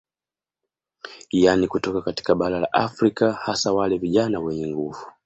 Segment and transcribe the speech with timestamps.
[1.31, 5.05] Yani kutoka katika bara la Afrika hasa wale vijana wenye nguvu